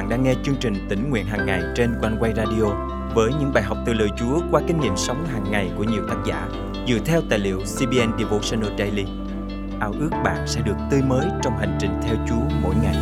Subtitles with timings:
[0.00, 2.64] bạn đang nghe chương trình tỉnh nguyện hàng ngày trên quanh quay radio
[3.14, 6.02] với những bài học từ lời Chúa qua kinh nghiệm sống hàng ngày của nhiều
[6.08, 6.48] tác giả
[6.88, 9.04] dựa theo tài liệu CBN Devotional Daily.
[9.80, 12.96] Ao ước bạn sẽ được tươi mới trong hành trình theo Chúa mỗi ngày.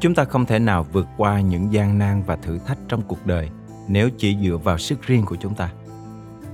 [0.00, 3.26] Chúng ta không thể nào vượt qua những gian nan và thử thách trong cuộc
[3.26, 3.50] đời
[3.88, 5.72] nếu chỉ dựa vào sức riêng của chúng ta.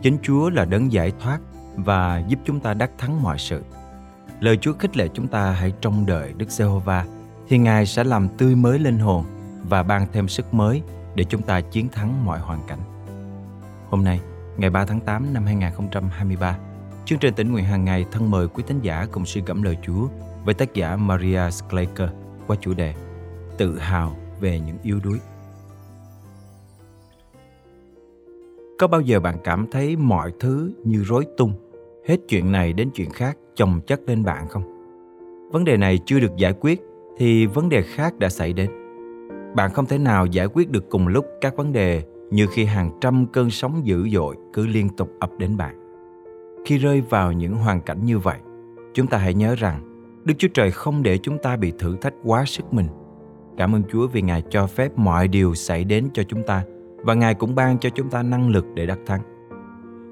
[0.02, 1.38] Chính Chúa là đấng giải thoát
[1.76, 3.62] và giúp chúng ta đắc thắng mọi sự.
[4.40, 7.06] Lời Chúa khích lệ chúng ta hãy trông đợi Đức Giê-hô-va
[7.48, 9.24] thì Ngài sẽ làm tươi mới linh hồn
[9.68, 10.82] và ban thêm sức mới
[11.14, 12.78] để chúng ta chiến thắng mọi hoàn cảnh.
[13.90, 14.20] Hôm nay,
[14.56, 16.58] ngày 3 tháng 8 năm 2023,
[17.04, 19.76] chương trình tỉnh nguyện hàng ngày thân mời quý thánh giả cùng suy gẫm lời
[19.82, 20.08] Chúa
[20.44, 22.08] với tác giả Maria Skleker
[22.46, 22.94] qua chủ đề
[23.58, 25.18] Tự hào về những yếu đuối.
[28.78, 31.52] Có bao giờ bạn cảm thấy mọi thứ như rối tung,
[32.08, 34.62] hết chuyện này đến chuyện khác chồng chất lên bạn không?
[35.52, 36.82] Vấn đề này chưa được giải quyết
[37.16, 38.70] thì vấn đề khác đã xảy đến.
[39.56, 42.90] Bạn không thể nào giải quyết được cùng lúc các vấn đề như khi hàng
[43.00, 45.74] trăm cơn sóng dữ dội cứ liên tục ập đến bạn.
[46.64, 48.38] Khi rơi vào những hoàn cảnh như vậy,
[48.94, 49.80] chúng ta hãy nhớ rằng
[50.24, 52.86] Đức Chúa Trời không để chúng ta bị thử thách quá sức mình.
[53.56, 56.62] Cảm ơn Chúa vì Ngài cho phép mọi điều xảy đến cho chúng ta
[56.96, 59.20] và Ngài cũng ban cho chúng ta năng lực để đắc thắng.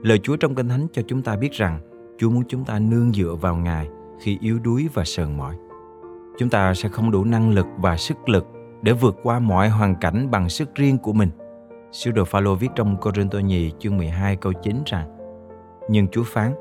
[0.03, 1.81] Lời Chúa trong Kinh Thánh cho chúng ta biết rằng
[2.19, 3.89] Chúa muốn chúng ta nương dựa vào Ngài
[4.21, 5.57] khi yếu đuối và sờn mỏi.
[6.39, 8.47] Chúng ta sẽ không đủ năng lực và sức lực
[8.83, 11.31] để vượt qua mọi hoàn cảnh bằng sức riêng của mình.
[11.93, 15.09] Sứ đồ Phaolô viết trong Corinthô nhì chương 12 câu 9 rằng
[15.91, 16.55] Nhưng Chúa phán,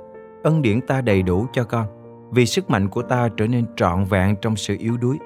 [0.43, 1.87] ân điển ta đầy đủ cho con,
[2.31, 5.17] vì sức mạnh của ta trở nên trọn vẹn trong sự yếu đuối.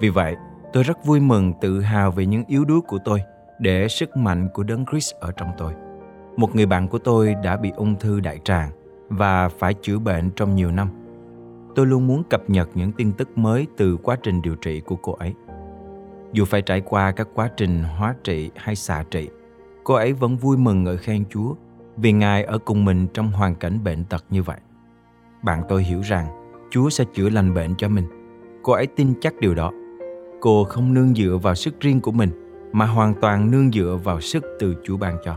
[0.00, 0.36] Vì vậy,
[0.72, 3.22] tôi rất vui mừng tự hào về những yếu đuối của tôi
[3.58, 5.72] để sức mạnh của Đấng Christ ở trong tôi.
[6.36, 8.70] Một người bạn của tôi đã bị ung thư đại tràng
[9.10, 10.88] và phải chữa bệnh trong nhiều năm.
[11.74, 14.96] Tôi luôn muốn cập nhật những tin tức mới từ quá trình điều trị của
[14.96, 15.34] cô ấy.
[16.32, 19.28] Dù phải trải qua các quá trình hóa trị hay xạ trị,
[19.84, 21.54] cô ấy vẫn vui mừng ngợi khen Chúa
[21.96, 24.58] vì Ngài ở cùng mình trong hoàn cảnh bệnh tật như vậy.
[25.42, 26.26] Bạn tôi hiểu rằng
[26.70, 28.04] Chúa sẽ chữa lành bệnh cho mình.
[28.62, 29.72] Cô ấy tin chắc điều đó.
[30.40, 32.30] Cô không nương dựa vào sức riêng của mình
[32.72, 35.36] mà hoàn toàn nương dựa vào sức từ Chúa ban cho.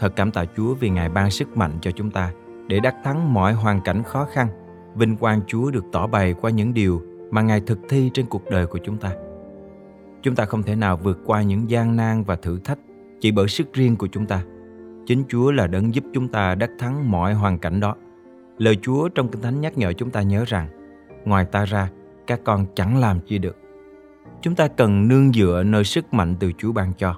[0.00, 2.32] Thật cảm tạ Chúa vì Ngài ban sức mạnh cho chúng ta
[2.66, 4.48] để đắc thắng mọi hoàn cảnh khó khăn.
[4.94, 8.50] Vinh quang Chúa được tỏ bày qua những điều mà Ngài thực thi trên cuộc
[8.50, 9.10] đời của chúng ta.
[10.22, 12.78] Chúng ta không thể nào vượt qua những gian nan và thử thách
[13.20, 14.42] chỉ bởi sức riêng của chúng ta.
[15.06, 17.96] Chính Chúa là đấng giúp chúng ta đắc thắng mọi hoàn cảnh đó.
[18.58, 20.68] Lời Chúa trong Kinh Thánh nhắc nhở chúng ta nhớ rằng,
[21.24, 21.90] ngoài ta ra,
[22.26, 23.56] các con chẳng làm chi được.
[24.42, 27.14] Chúng ta cần nương dựa nơi sức mạnh từ Chúa ban cho.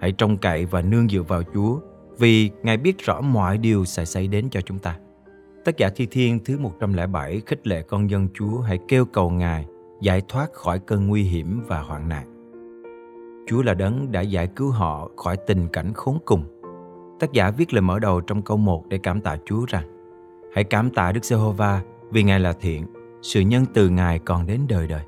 [0.00, 1.80] Hãy trông cậy và nương dựa vào Chúa
[2.18, 4.96] vì Ngài biết rõ mọi điều sẽ xảy đến cho chúng ta.
[5.64, 9.66] Tất giả Thi Thiên thứ 107 khích lệ con dân Chúa hãy kêu cầu Ngài
[10.00, 12.32] giải thoát khỏi cơn nguy hiểm và hoạn nạn.
[13.48, 16.44] Chúa là đấng đã giải cứu họ khỏi tình cảnh khốn cùng.
[17.20, 19.84] Tác giả viết lời mở đầu trong câu 1 để cảm tạ Chúa rằng
[20.54, 22.86] Hãy cảm tạ Đức Giê-hô-va vì Ngài là thiện,
[23.22, 25.02] sự nhân từ Ngài còn đến đời đời.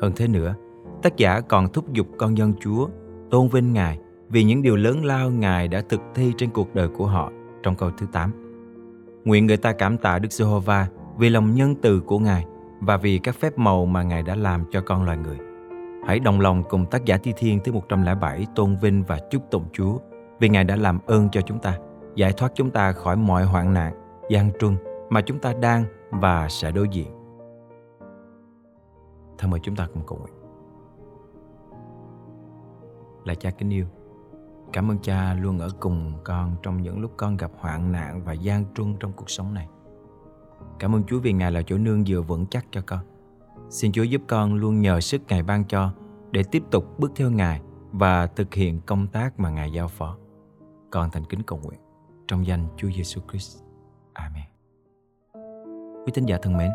[0.00, 0.54] Hơn thế nữa,
[1.02, 2.88] tác giả còn thúc giục con dân Chúa
[3.30, 6.88] tôn vinh Ngài vì những điều lớn lao Ngài đã thực thi trên cuộc đời
[6.88, 8.32] của họ trong câu thứ 8.
[9.24, 10.86] Nguyện người ta cảm tạ Đức Giê-hô-va
[11.18, 12.46] vì lòng nhân từ của Ngài
[12.80, 15.38] và vì các phép màu mà Ngài đã làm cho con loài người.
[16.06, 19.64] Hãy đồng lòng cùng tác giả Thi Thiên thứ 107 tôn vinh và chúc tụng
[19.72, 19.98] Chúa
[20.40, 21.78] vì Ngài đã làm ơn cho chúng ta,
[22.14, 23.94] giải thoát chúng ta khỏi mọi hoạn nạn,
[24.30, 24.76] gian truân
[25.10, 27.08] mà chúng ta đang và sẽ đối diện.
[29.38, 30.34] Thân mời chúng ta cùng cầu nguyện.
[33.24, 33.86] Là cha kính yêu,
[34.72, 38.32] Cảm ơn cha luôn ở cùng con trong những lúc con gặp hoạn nạn và
[38.32, 39.68] gian truân trong cuộc sống này.
[40.78, 43.00] Cảm ơn Chúa vì Ngài là chỗ nương dựa vững chắc cho con.
[43.70, 45.92] Xin Chúa giúp con luôn nhờ sức Ngài ban cho
[46.30, 47.60] để tiếp tục bước theo Ngài
[47.92, 50.16] và thực hiện công tác mà Ngài giao phó.
[50.90, 51.80] Con thành kính cầu nguyện
[52.28, 53.58] trong danh Chúa Giêsu Christ.
[54.12, 54.44] Amen.
[56.06, 56.70] Quý tín giả thân mến,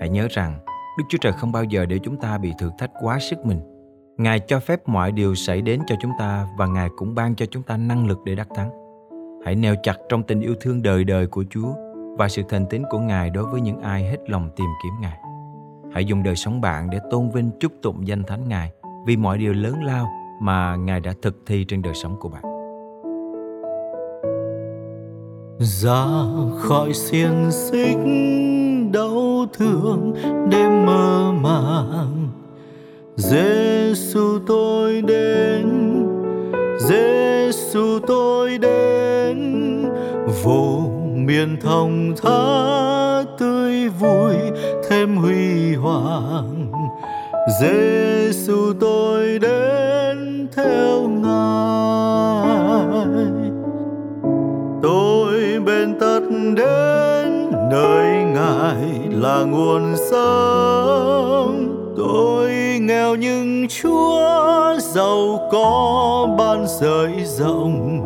[0.00, 0.58] hãy nhớ rằng
[0.98, 3.73] Đức Chúa Trời không bao giờ để chúng ta bị thử thách quá sức mình
[4.18, 7.46] Ngài cho phép mọi điều xảy đến cho chúng ta và Ngài cũng ban cho
[7.46, 8.70] chúng ta năng lực để đắc thắng.
[9.44, 11.68] Hãy neo chặt trong tình yêu thương đời đời của Chúa
[12.18, 15.18] và sự thành tín của Ngài đối với những ai hết lòng tìm kiếm Ngài.
[15.94, 18.72] Hãy dùng đời sống bạn để tôn vinh, chúc tụng danh thánh Ngài
[19.06, 20.08] vì mọi điều lớn lao
[20.40, 22.42] mà Ngài đã thực thi trên đời sống của bạn.
[25.58, 26.04] Ra
[26.58, 27.98] khỏi xiềng xích
[28.92, 30.14] đau thương
[30.50, 32.28] đêm mơ màng
[33.16, 33.63] Giêsu
[34.94, 35.66] tôi đến.
[36.78, 39.38] Giêsu tôi đến.
[40.44, 40.80] Vô
[41.14, 44.34] miền thông thả tươi vui,
[44.88, 46.72] thêm huy hoàng.
[47.60, 51.36] Giêsu tôi đến theo ngài.
[54.82, 56.20] Tôi bên tất
[56.56, 61.94] đến, nơi ngài là nguồn sống.
[61.96, 62.43] Tôi
[63.14, 68.00] nghèo nhưng chúa giàu có ban rời rộng,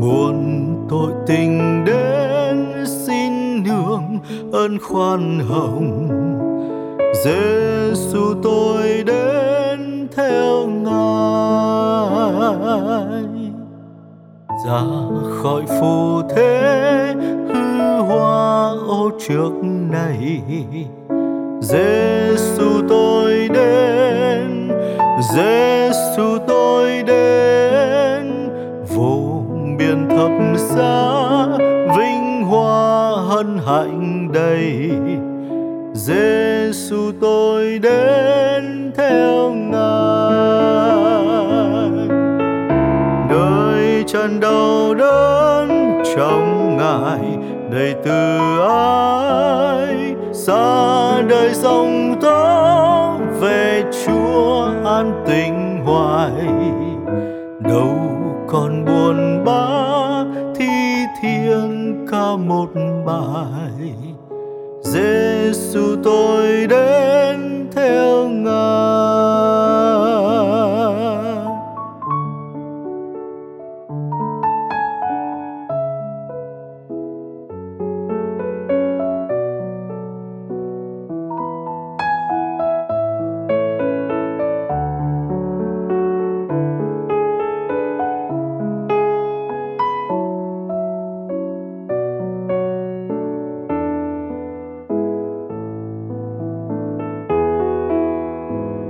[0.00, 4.18] muôn tội tình đến xin nương
[4.52, 6.08] ơn khoan hồng.
[7.24, 10.90] Giêsu tôi đến theo ngài.
[14.66, 14.80] Ra
[15.42, 17.14] khỏi phù thế
[17.48, 19.50] hư hoa ô trước
[19.90, 20.40] này
[21.60, 24.68] Giêsu tôi đến
[25.34, 28.48] Giêsu tôi đến.
[28.88, 29.44] Vô
[29.78, 31.46] biên thập giá,
[31.98, 34.90] vinh hoa hân hạnh đầy.
[35.94, 39.80] Giêsu tôi đến theo ngài.
[43.28, 45.68] Nơi chân đau đớn
[46.16, 47.38] trong ngài
[47.70, 49.09] đầy từ ái
[55.30, 56.30] an tình hoài.
[57.60, 57.96] Đâu
[58.48, 60.24] còn buồn bã,
[60.56, 62.68] thi thiên ca một
[63.06, 63.94] bài.
[64.82, 68.28] Giêsu tôi đến theo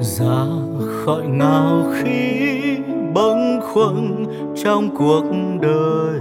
[0.03, 0.47] Dạ ra
[1.05, 2.41] khỏi ngao khí
[3.15, 4.27] bâng khuâng
[4.65, 5.25] trong cuộc
[5.61, 6.21] đời.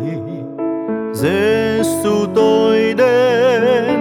[1.14, 4.00] Giêsu tôi đến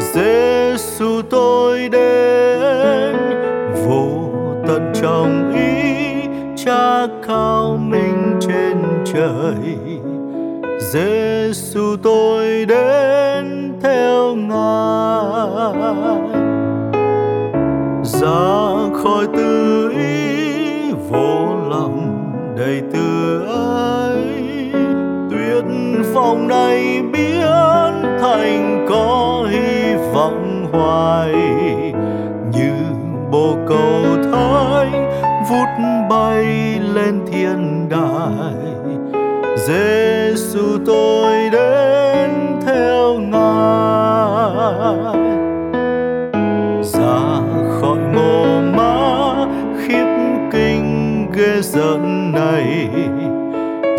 [0.00, 3.16] Giêsu tôi đến.
[3.86, 4.30] Vô
[4.66, 9.76] tận trong ý cha cao minh trên trời.
[10.80, 15.74] Giêsu tôi đến theo ngài.
[18.04, 18.83] Ra
[19.24, 22.22] từ tự ý vô lòng
[22.56, 24.24] đầy từ ái.
[25.30, 25.64] Tuyệt
[26.14, 31.32] vọng này biến thành có hy vọng hoài.
[32.52, 32.72] Như
[33.30, 34.90] bồ câu thái
[35.50, 35.68] vút
[36.10, 36.44] bay
[36.94, 38.54] lên thiên đài.
[39.56, 42.30] Giêsu tôi đến
[42.66, 45.13] theo ngài.
[51.36, 52.88] Ghê giận này.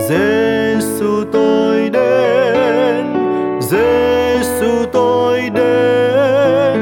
[0.10, 3.06] Giêsu tôi đến
[3.62, 6.80] Giêsu tôi đến.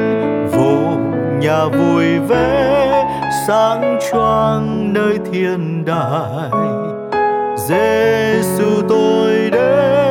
[0.51, 0.97] Vô
[1.39, 3.05] nhà vui vẻ,
[3.47, 6.51] sáng choang nơi thiên đài.
[7.57, 10.02] Giêsu tôi đến.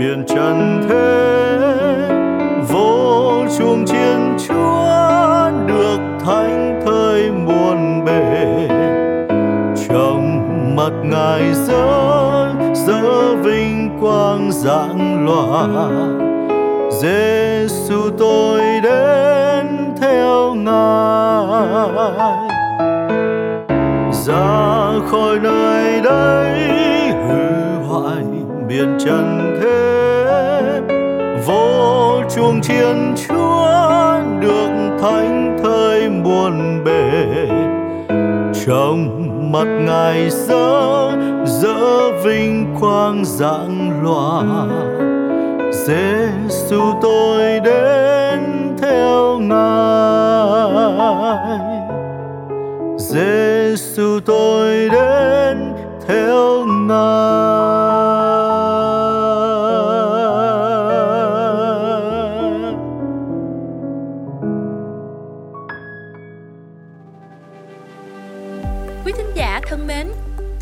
[0.00, 1.28] Biển trần thế,
[2.68, 8.68] vô chuông chiến chúa được thánh thời muôn bề.
[9.88, 10.42] Trong
[10.76, 15.68] mặt ngài dỡ dỡ vinh quang dạng loa.
[16.90, 19.66] Giêsu tôi đến
[20.00, 22.48] theo ngài.
[24.12, 26.58] Ra khỏi nơi đây,
[27.28, 28.24] hư hoại
[28.68, 29.59] biển trần thế
[32.40, 33.66] chuông chiến chúa
[34.40, 37.46] được thánh thời muôn bề.
[38.66, 41.10] Trong mặt ngài rỡ
[41.46, 44.42] rỡ vinh quang dạng loa
[45.72, 48.40] Giêsu tôi đến
[48.82, 50.60] theo ngài.
[52.98, 54.88] Giêsu tôi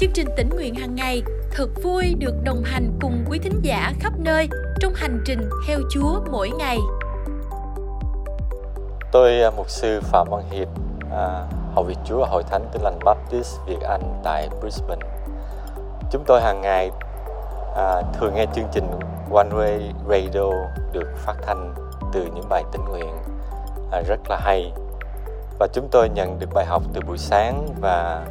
[0.01, 3.93] chương trình tỉnh nguyện hàng ngày thật vui được đồng hành cùng quý thính giả
[4.01, 4.49] khắp nơi
[4.81, 6.79] trong hành trình theo Chúa mỗi ngày.
[9.13, 10.69] Tôi à, mục sư Phạm Văn Hiệp
[11.13, 15.07] à, Hậu Việt Chúa Hội Thánh Tin Lành Baptist Việt Anh tại Brisbane.
[16.11, 16.91] Chúng tôi hàng ngày
[17.77, 18.91] à, thường nghe chương trình
[19.33, 20.51] One Way Radio
[20.93, 21.75] được phát thanh
[22.13, 23.15] từ những bài tĩnh nguyện
[23.93, 24.73] à, rất là hay
[25.59, 28.27] và chúng tôi nhận được bài học từ buổi sáng và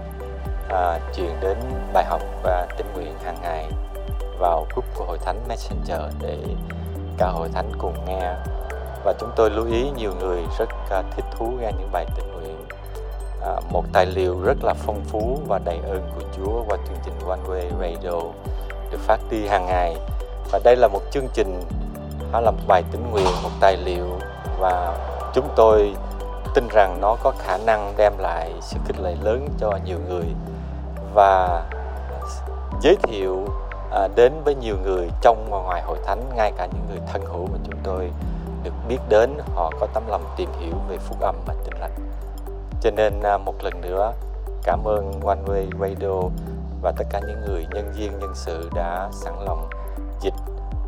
[0.70, 1.58] à, truyền đến
[1.94, 3.72] bài học và tĩnh nguyện hàng ngày
[4.40, 6.38] vào group của hội thánh Messenger để
[7.18, 8.34] cả hội thánh cùng nghe.
[9.04, 12.32] Và chúng tôi lưu ý nhiều người rất à, thích thú nghe những bài tĩnh
[12.34, 12.66] nguyện.
[13.42, 16.98] À, một tài liệu rất là phong phú và đầy ơn của Chúa qua chương
[17.06, 18.22] trình One Way Radio
[18.92, 19.96] được phát đi hàng ngày.
[20.52, 21.64] Và đây là một chương trình
[22.32, 24.08] nó là một bài tĩnh nguyện một tài liệu
[24.60, 24.98] và
[25.34, 25.94] chúng tôi
[26.56, 30.26] tin rằng nó có khả năng đem lại sự khích lệ lớn cho nhiều người
[31.18, 31.64] và
[32.82, 33.46] giới thiệu
[33.92, 37.22] à, đến với nhiều người trong và ngoài hội thánh ngay cả những người thân
[37.26, 38.12] hữu mà chúng tôi
[38.64, 41.92] được biết đến họ có tấm lòng tìm hiểu về phúc âm và tin lành
[42.82, 44.14] cho nên à, một lần nữa
[44.64, 46.30] cảm ơn One Way Radio
[46.82, 49.70] và tất cả những người nhân viên nhân sự đã sẵn lòng
[50.22, 50.34] dịch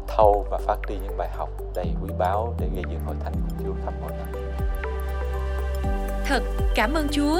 [0.07, 3.33] thâu và phát đi những bài học đầy quý báu để gây dựng hội thánh
[3.33, 4.43] của Chúa khắp mọi nơi.
[6.25, 6.41] Thật
[6.75, 7.39] cảm ơn Chúa.